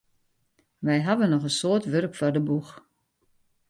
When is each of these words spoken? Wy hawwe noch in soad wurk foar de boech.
Wy 0.85 0.95
hawwe 1.07 1.25
noch 1.29 1.47
in 1.49 1.55
soad 1.59 1.83
wurk 1.91 2.13
foar 2.17 2.33
de 2.35 2.41
boech. 2.47 2.71